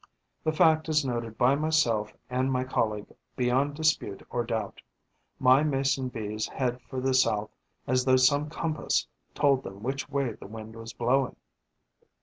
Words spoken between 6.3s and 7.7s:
head for the south